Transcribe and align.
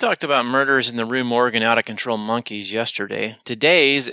talked 0.00 0.24
about 0.24 0.46
murders 0.46 0.88
in 0.88 0.96
the 0.96 1.04
Rue 1.04 1.22
Morgue 1.22 1.62
out 1.62 1.76
of 1.76 1.84
control 1.84 2.16
monkeys 2.16 2.72
yesterday. 2.72 3.36
Today's 3.44 4.10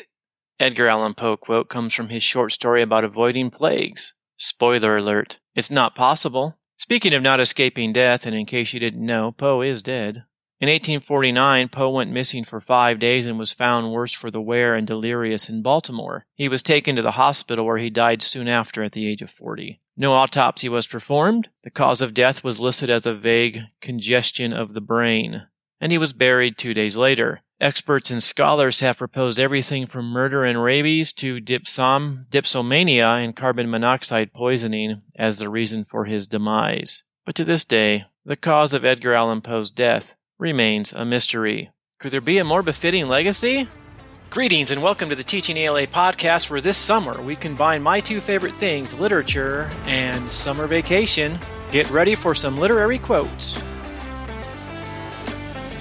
Edgar 0.59 0.89
Allan 0.89 1.13
Poe 1.13 1.37
quote 1.37 1.69
comes 1.69 1.93
from 1.93 2.09
his 2.09 2.21
short 2.21 2.51
story 2.51 2.81
about 2.81 3.05
avoiding 3.05 3.49
plagues. 3.49 4.13
Spoiler 4.35 4.97
alert, 4.97 5.39
it's 5.55 5.71
not 5.71 5.95
possible. 5.95 6.57
Speaking 6.75 7.13
of 7.13 7.23
not 7.23 7.39
escaping 7.39 7.93
death, 7.93 8.25
and 8.25 8.35
in 8.35 8.45
case 8.45 8.73
you 8.73 8.81
didn't 8.81 9.03
know, 9.03 9.31
Poe 9.31 9.61
is 9.61 9.81
dead. 9.81 10.25
In 10.59 10.67
1849, 10.67 11.69
Poe 11.69 11.89
went 11.89 12.11
missing 12.11 12.43
for 12.43 12.59
five 12.59 12.99
days 12.99 13.25
and 13.25 13.39
was 13.39 13.53
found 13.53 13.93
worse 13.93 14.11
for 14.11 14.29
the 14.29 14.41
wear 14.41 14.75
and 14.75 14.85
delirious 14.85 15.49
in 15.49 15.61
Baltimore. 15.61 16.25
He 16.35 16.49
was 16.49 16.61
taken 16.61 16.97
to 16.97 17.01
the 17.01 17.11
hospital 17.11 17.65
where 17.65 17.77
he 17.77 17.89
died 17.89 18.21
soon 18.21 18.49
after 18.49 18.83
at 18.83 18.91
the 18.91 19.07
age 19.07 19.21
of 19.21 19.29
40. 19.29 19.79
No 19.95 20.13
autopsy 20.13 20.67
was 20.67 20.85
performed. 20.85 21.47
The 21.63 21.71
cause 21.71 22.01
of 22.01 22.13
death 22.13 22.43
was 22.43 22.59
listed 22.59 22.89
as 22.89 23.05
a 23.05 23.13
vague 23.13 23.61
congestion 23.79 24.51
of 24.51 24.73
the 24.73 24.81
brain. 24.81 25.47
And 25.79 25.91
he 25.91 25.97
was 25.97 26.13
buried 26.13 26.57
two 26.57 26.73
days 26.73 26.97
later. 26.97 27.41
Experts 27.59 28.11
and 28.11 28.21
scholars 28.21 28.81
have 28.81 28.97
proposed 28.97 29.39
everything 29.39 29.85
from 29.85 30.05
murder 30.05 30.43
and 30.43 30.61
rabies 30.61 31.11
to 31.13 31.41
dipsom, 31.41 32.27
dipsomania 32.29 33.23
and 33.23 33.35
carbon 33.35 33.69
monoxide 33.69 34.33
poisoning 34.33 35.01
as 35.15 35.39
the 35.39 35.49
reason 35.49 35.83
for 35.83 36.05
his 36.05 36.27
demise. 36.27 37.03
But 37.25 37.35
to 37.35 37.43
this 37.43 37.65
day, 37.65 38.05
the 38.25 38.35
cause 38.35 38.73
of 38.73 38.85
Edgar 38.85 39.13
Allan 39.13 39.41
Poe's 39.41 39.71
death 39.71 40.15
remains 40.37 40.93
a 40.93 41.03
mystery. 41.03 41.71
Could 41.99 42.11
there 42.11 42.21
be 42.21 42.37
a 42.37 42.43
more 42.43 42.61
befitting 42.61 43.07
legacy? 43.07 43.67
Greetings 44.29 44.69
and 44.71 44.83
welcome 44.83 45.09
to 45.09 45.15
the 45.15 45.23
Teaching 45.23 45.57
ELA 45.57 45.87
podcast, 45.87 46.49
where 46.49 46.61
this 46.61 46.77
summer 46.77 47.19
we 47.21 47.35
combine 47.35 47.81
my 47.81 47.99
two 47.99 48.19
favorite 48.19 48.53
things, 48.55 48.93
literature 48.93 49.69
and 49.85 50.29
summer 50.29 50.67
vacation. 50.67 51.39
Get 51.71 51.89
ready 51.89 52.13
for 52.13 52.35
some 52.35 52.57
literary 52.57 52.99
quotes. 52.99 53.63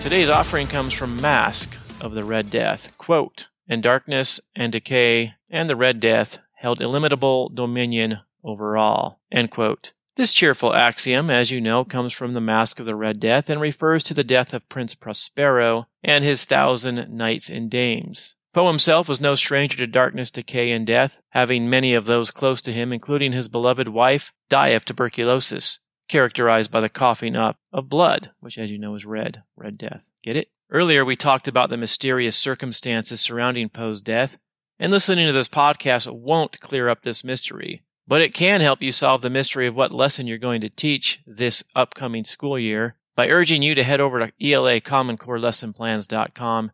Today's 0.06 0.30
offering 0.30 0.68
comes 0.68 0.94
from 0.94 1.20
Masque 1.20 1.76
of 2.00 2.14
the 2.14 2.22
Red 2.22 2.48
Death. 2.48 2.96
Quote, 2.96 3.48
and 3.66 3.82
darkness 3.82 4.38
and 4.54 4.70
decay 4.70 5.34
and 5.50 5.68
the 5.68 5.74
Red 5.74 5.98
Death 5.98 6.38
held 6.54 6.80
illimitable 6.80 7.48
dominion 7.48 8.20
over 8.44 8.76
all. 8.76 9.20
End 9.32 9.50
quote. 9.50 9.94
This 10.14 10.32
cheerful 10.32 10.72
axiom, 10.72 11.28
as 11.28 11.50
you 11.50 11.60
know, 11.60 11.84
comes 11.84 12.12
from 12.12 12.34
the 12.34 12.40
Masque 12.40 12.78
of 12.78 12.86
the 12.86 12.94
Red 12.94 13.18
Death 13.18 13.50
and 13.50 13.60
refers 13.60 14.04
to 14.04 14.14
the 14.14 14.22
death 14.22 14.54
of 14.54 14.68
Prince 14.68 14.94
Prospero 14.94 15.88
and 16.04 16.22
his 16.22 16.44
thousand 16.44 17.10
knights 17.10 17.50
and 17.50 17.68
dames. 17.68 18.36
Poe 18.52 18.68
himself 18.68 19.08
was 19.08 19.20
no 19.20 19.34
stranger 19.34 19.76
to 19.78 19.88
darkness, 19.88 20.30
decay, 20.30 20.70
and 20.70 20.86
death, 20.86 21.20
having 21.30 21.68
many 21.68 21.94
of 21.94 22.06
those 22.06 22.30
close 22.30 22.62
to 22.62 22.72
him, 22.72 22.92
including 22.92 23.32
his 23.32 23.48
beloved 23.48 23.88
wife, 23.88 24.32
die 24.48 24.68
of 24.68 24.84
tuberculosis 24.84 25.80
characterized 26.08 26.70
by 26.70 26.80
the 26.80 26.88
coughing 26.88 27.36
up 27.36 27.58
of 27.72 27.88
blood, 27.88 28.30
which, 28.40 28.58
as 28.58 28.70
you 28.70 28.78
know, 28.78 28.94
is 28.94 29.06
red, 29.06 29.42
red 29.56 29.78
death. 29.78 30.10
Get 30.22 30.36
it? 30.36 30.50
Earlier, 30.70 31.04
we 31.04 31.16
talked 31.16 31.46
about 31.46 31.70
the 31.70 31.76
mysterious 31.76 32.36
circumstances 32.36 33.20
surrounding 33.20 33.68
Poe's 33.68 34.00
death, 34.00 34.38
and 34.78 34.92
listening 34.92 35.26
to 35.26 35.32
this 35.32 35.48
podcast 35.48 36.10
won't 36.10 36.60
clear 36.60 36.88
up 36.88 37.02
this 37.02 37.22
mystery, 37.22 37.82
but 38.06 38.20
it 38.20 38.34
can 38.34 38.60
help 38.60 38.82
you 38.82 38.92
solve 38.92 39.22
the 39.22 39.30
mystery 39.30 39.66
of 39.66 39.74
what 39.74 39.92
lesson 39.92 40.26
you're 40.26 40.38
going 40.38 40.60
to 40.60 40.68
teach 40.68 41.20
this 41.26 41.64
upcoming 41.74 42.24
school 42.24 42.58
year 42.58 42.96
by 43.14 43.28
urging 43.28 43.62
you 43.62 43.74
to 43.74 43.82
head 43.82 44.00
over 44.00 44.18
to 44.18 44.32
elacommoncorelessonplans.com 44.40 46.72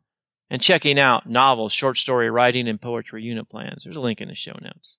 and 0.50 0.60
checking 0.60 0.98
out 0.98 1.28
novels, 1.28 1.72
short 1.72 1.97
story 1.97 2.30
writing, 2.30 2.69
and 2.69 2.80
poetry 2.80 3.22
unit 3.22 3.48
plans. 3.48 3.84
There's 3.84 3.97
a 3.97 4.00
link 4.00 4.20
in 4.20 4.28
the 4.28 4.34
show 4.34 4.56
notes. 4.60 4.98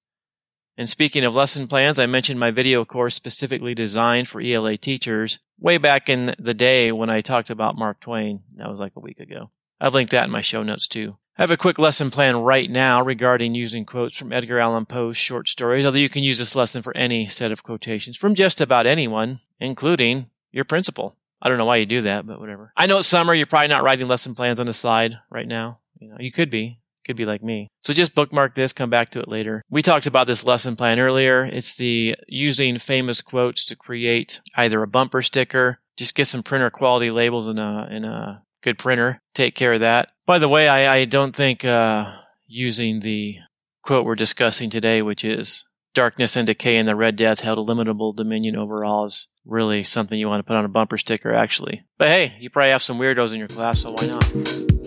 And 0.78 0.90
speaking 0.90 1.24
of 1.24 1.36
lesson 1.36 1.68
plans, 1.68 2.00
I 2.00 2.08
mentioned 2.08 2.40
my 2.40 2.50
video 2.50 2.84
course 2.84 3.14
specifically 3.14 3.76
designed 3.76 4.28
for 4.28 4.42
ELA 4.42 4.78
teachers 4.78 5.40
way 5.60 5.78
back 5.78 6.10
in 6.10 6.34
the 6.40 6.54
day 6.54 6.92
when 6.92 7.10
I 7.10 7.22
talked 7.22 7.50
about 7.50 7.78
Mark 7.78 8.00
Twain. 8.00 8.42
That 8.56 8.70
was 8.70 8.80
like 8.80 8.94
a 8.96 9.00
week 9.00 9.20
ago. 9.20 9.52
I've 9.80 9.94
linked 9.94 10.12
that 10.12 10.26
in 10.26 10.32
my 10.32 10.42
show 10.42 10.64
notes 10.64 10.88
too. 10.88 11.18
I 11.38 11.42
have 11.42 11.52
a 11.52 11.58
quick 11.58 11.80
lesson 11.80 12.12
plan 12.12 12.38
right 12.38 12.70
now 12.70 13.02
regarding 13.02 13.56
using 13.56 13.86
quotes 13.86 14.16
from 14.16 14.32
Edgar 14.32 14.60
Allan 14.60 14.86
Poe's 14.86 15.18
short 15.18 15.48
stories, 15.48 15.86
although 15.86 15.98
you 15.98 16.10
can 16.10 16.24
use 16.24 16.38
this 16.38 16.56
lesson 16.56 16.82
for 16.82 16.96
any 16.96 17.28
set 17.28 17.52
of 17.52 17.64
quotations 17.64 18.18
from 18.18 18.36
just 18.36 18.62
about 18.62 18.86
anyone, 18.86 19.38
including 19.60 20.30
your 20.52 20.64
principal. 20.64 21.18
I 21.42 21.50
don't 21.50 21.58
know 21.58 21.66
why 21.66 21.78
you 21.78 21.86
do 21.86 22.02
that, 22.02 22.26
but 22.26 22.40
whatever. 22.40 22.72
I 22.78 22.86
know 22.86 23.00
it's 23.00 23.08
summer. 23.08 23.34
You're 23.34 23.48
probably 23.48 23.68
not 23.68 23.84
writing 23.84 24.08
lesson 24.08 24.36
plans 24.36 24.60
on 24.60 24.68
the 24.68 24.74
slide 24.74 25.20
right 25.30 25.48
now. 25.48 25.80
You 26.00 26.10
know, 26.10 26.18
you 26.20 26.32
could 26.32 26.50
be. 26.50 26.80
Could 27.06 27.16
be 27.16 27.26
like 27.26 27.44
me. 27.44 27.68
So 27.82 27.94
just 27.94 28.16
bookmark 28.16 28.56
this, 28.56 28.74
come 28.74 28.90
back 28.90 29.10
to 29.10 29.20
it 29.20 29.28
later. 29.28 29.62
We 29.70 29.82
talked 29.82 30.08
about 30.08 30.28
this 30.28 30.46
lesson 30.46 30.76
plan 30.76 31.00
earlier. 31.00 31.44
It's 31.44 31.76
the 31.76 32.16
using 32.28 32.78
famous 32.78 33.22
quotes 33.22 33.66
to 33.66 33.76
create 33.76 34.42
either 34.56 34.82
a 34.82 34.88
bumper 34.88 35.22
sticker, 35.22 35.80
just 35.98 36.16
get 36.16 36.28
some 36.28 36.44
printer 36.44 36.70
quality 36.70 37.12
labels 37.12 37.48
in 37.48 37.60
a, 37.60 37.88
a 37.92 38.44
good 38.62 38.78
printer. 38.78 39.20
Take 39.34 39.56
care 39.56 39.74
of 39.74 39.82
that. 39.82 40.10
By 40.26 40.40
the 40.40 40.50
way, 40.50 40.68
I, 40.70 40.96
I 40.96 41.06
don't 41.06 41.36
think, 41.36 41.66
uh, 41.66 42.14
using 42.48 43.00
the 43.00 43.38
quote 43.82 44.06
we're 44.06 44.16
discussing 44.16 44.70
today, 44.70 45.02
which 45.02 45.26
is 45.26 45.66
darkness 45.94 46.36
and 46.36 46.48
decay 46.48 46.78
and 46.78 46.88
the 46.88 46.96
red 46.96 47.16
death 47.16 47.42
held 47.42 47.58
illimitable 47.58 48.14
dominion 48.14 48.56
over 48.56 48.84
all 48.86 49.06
is 49.06 49.30
really 49.46 49.84
something 49.84 50.20
you 50.20 50.28
want 50.28 50.40
to 50.40 50.44
put 50.44 50.56
on 50.56 50.66
a 50.66 50.70
bumper 50.70 50.98
sticker, 50.98 51.34
actually. 51.34 51.84
But 51.98 52.08
hey, 52.08 52.38
you 52.40 52.50
probably 52.50 52.72
have 52.72 52.84
some 52.84 52.98
weirdos 52.98 53.34
in 53.34 53.40
your 53.40 53.48
class, 53.48 53.82
so 53.82 53.92
why 53.92 54.08
not? 54.08 54.83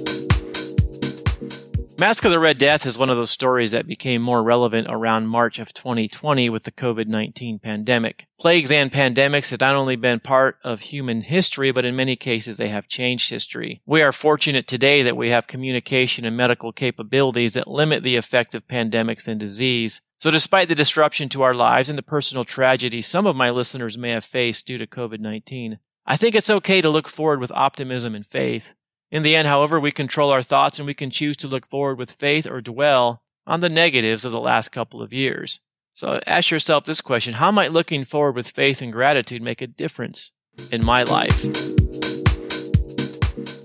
Masque 1.98 2.26
of 2.26 2.30
the 2.30 2.38
Red 2.38 2.58
Death 2.58 2.84
is 2.84 2.98
one 2.98 3.08
of 3.08 3.16
those 3.16 3.30
stories 3.30 3.70
that 3.70 3.86
became 3.86 4.20
more 4.20 4.42
relevant 4.42 4.86
around 4.90 5.28
March 5.28 5.58
of 5.58 5.72
2020 5.72 6.50
with 6.50 6.64
the 6.64 6.70
COVID 6.70 7.06
19 7.06 7.58
pandemic. 7.58 8.26
Plagues 8.38 8.70
and 8.70 8.92
pandemics 8.92 9.50
have 9.50 9.60
not 9.60 9.74
only 9.74 9.96
been 9.96 10.20
part 10.20 10.58
of 10.62 10.80
human 10.80 11.22
history, 11.22 11.72
but 11.72 11.86
in 11.86 11.96
many 11.96 12.14
cases 12.14 12.58
they 12.58 12.68
have 12.68 12.86
changed 12.86 13.30
history. 13.30 13.80
We 13.86 14.02
are 14.02 14.12
fortunate 14.12 14.66
today 14.66 15.02
that 15.04 15.16
we 15.16 15.30
have 15.30 15.46
communication 15.46 16.26
and 16.26 16.36
medical 16.36 16.70
capabilities 16.70 17.54
that 17.54 17.66
limit 17.66 18.02
the 18.02 18.16
effect 18.16 18.54
of 18.54 18.68
pandemics 18.68 19.26
and 19.26 19.40
disease. 19.40 20.02
So 20.18 20.30
despite 20.30 20.68
the 20.68 20.74
disruption 20.74 21.30
to 21.30 21.40
our 21.40 21.54
lives 21.54 21.88
and 21.88 21.96
the 21.96 22.02
personal 22.02 22.44
tragedy 22.44 23.00
some 23.00 23.26
of 23.26 23.36
my 23.36 23.48
listeners 23.48 23.96
may 23.96 24.10
have 24.10 24.24
faced 24.24 24.66
due 24.66 24.76
to 24.76 24.86
COVID 24.86 25.20
19, 25.20 25.78
I 26.04 26.18
think 26.18 26.34
it's 26.34 26.50
okay 26.50 26.82
to 26.82 26.90
look 26.90 27.08
forward 27.08 27.40
with 27.40 27.50
optimism 27.52 28.14
and 28.14 28.26
faith. 28.26 28.74
In 29.10 29.22
the 29.22 29.36
end, 29.36 29.46
however, 29.46 29.78
we 29.78 29.92
control 29.92 30.30
our 30.30 30.42
thoughts 30.42 30.78
and 30.78 30.86
we 30.86 30.94
can 30.94 31.10
choose 31.10 31.36
to 31.38 31.46
look 31.46 31.66
forward 31.66 31.98
with 31.98 32.10
faith 32.10 32.46
or 32.46 32.60
dwell 32.60 33.22
on 33.46 33.60
the 33.60 33.68
negatives 33.68 34.24
of 34.24 34.32
the 34.32 34.40
last 34.40 34.70
couple 34.70 35.00
of 35.00 35.12
years. 35.12 35.60
So 35.92 36.20
ask 36.26 36.50
yourself 36.50 36.84
this 36.84 37.00
question 37.00 37.34
How 37.34 37.50
might 37.50 37.72
looking 37.72 38.04
forward 38.04 38.34
with 38.34 38.50
faith 38.50 38.82
and 38.82 38.92
gratitude 38.92 39.42
make 39.42 39.62
a 39.62 39.66
difference 39.66 40.32
in 40.72 40.84
my 40.84 41.04
life? 41.04 41.44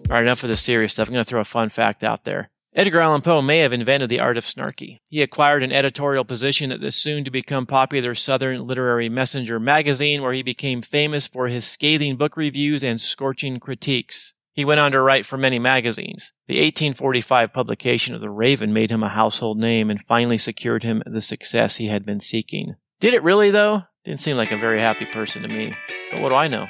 All 0.10 0.18
right, 0.18 0.24
enough 0.24 0.44
of 0.44 0.50
the 0.50 0.58
serious 0.58 0.94
stuff. 0.94 1.08
I'm 1.08 1.14
going 1.14 1.24
to 1.24 1.30
throw 1.30 1.42
a 1.42 1.46
fun 1.46 1.70
fact 1.70 2.04
out 2.04 2.24
there. 2.24 2.52
Edgar 2.74 3.02
Allan 3.02 3.22
Poe 3.22 3.42
may 3.42 3.60
have 3.60 3.74
invented 3.74 4.10
the 4.10 4.22
art 4.22 4.38
of 4.38 4.46
snarky. 4.46 5.00
He 5.10 5.22
acquired 5.22 5.62
an 5.64 5.74
editorial 5.74 6.24
position 6.24 6.72
at 6.72 6.80
the 6.80 6.92
soon 6.92 7.26
to 7.26 7.32
become 7.32 7.66
popular 7.66 8.16
Southern 8.16 8.64
Literary 8.64 9.10
Messenger 9.10 9.60
magazine, 9.60 10.22
where 10.22 10.32
he 10.32 10.44
became 10.44 10.82
famous 10.82 11.28
for 11.28 11.48
his 11.48 11.66
scathing 11.66 12.16
book 12.16 12.38
reviews 12.38 12.82
and 12.82 13.02
scorching 13.02 13.60
critiques. 13.60 14.34
He 14.54 14.66
went 14.66 14.80
on 14.80 14.92
to 14.92 15.02
write 15.02 15.26
for 15.26 15.38
many 15.38 15.60
magazines. 15.60 16.34
The 16.48 16.56
1845 16.56 17.54
publication 17.54 18.14
of 18.14 18.22
The 18.22 18.30
Raven 18.30 18.74
made 18.74 18.92
him 18.92 19.04
a 19.04 19.10
household 19.10 19.58
name 19.58 19.90
and 19.90 20.02
finally 20.02 20.38
secured 20.38 20.84
him 20.84 21.02
the 21.06 21.22
success 21.22 21.78
he 21.78 21.88
had 21.88 22.06
been 22.06 22.20
seeking. 22.20 22.76
Did 23.00 23.14
it 23.14 23.24
really, 23.24 23.50
though? 23.50 23.84
Didn't 24.04 24.22
seem 24.22 24.36
like 24.36 24.52
a 24.52 24.58
very 24.58 24.80
happy 24.80 25.06
person 25.06 25.42
to 25.44 25.48
me. 25.48 25.74
But 26.12 26.22
what 26.22 26.30
do 26.30 26.36
I 26.36 26.48
know? 26.48 26.68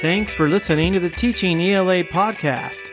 Thanks 0.00 0.32
for 0.32 0.48
listening 0.48 0.92
to 0.94 1.00
the 1.00 1.10
Teaching 1.10 1.60
ELA 1.60 2.04
podcast. 2.04 2.90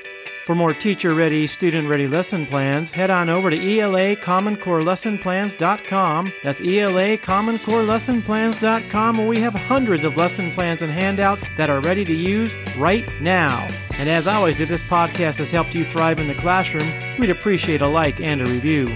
For 0.52 0.56
more 0.56 0.74
teacher 0.74 1.14
ready, 1.14 1.48
student 1.48 1.88
ready 1.88 2.10
lesson 2.10 2.46
plans, 2.46 2.92
head 2.92 3.10
on 3.10 3.30
over 3.30 3.50
to 3.50 3.80
ELA 3.80 4.18
Common 4.18 4.58
Core 4.58 4.84
Lesson 4.84 5.18
Plans.com. 5.18 6.34
That's 6.44 6.60
ELA 6.60 7.18
Common 7.20 7.58
Core 7.58 7.84
Lesson 7.84 8.22
Plans.com, 8.22 9.18
where 9.18 9.28
we 9.28 9.40
have 9.40 9.54
hundreds 9.54 10.04
of 10.04 10.18
lesson 10.18 10.52
plans 10.52 10.82
and 10.82 10.92
handouts 10.92 11.48
that 11.56 11.70
are 11.70 11.80
ready 11.80 12.04
to 12.04 12.14
use 12.14 12.58
right 12.78 13.10
now. 13.22 13.66
And 13.94 14.10
as 14.10 14.28
always, 14.28 14.60
if 14.60 14.68
this 14.68 14.84
podcast 14.84 15.38
has 15.38 15.52
helped 15.52 15.74
you 15.74 15.86
thrive 15.86 16.20
in 16.20 16.28
the 16.28 16.36
classroom, 16.36 16.92
we'd 17.18 17.30
appreciate 17.30 17.80
a 17.80 17.88
like 17.88 18.20
and 18.20 18.42
a 18.42 18.46
review. 18.46 18.88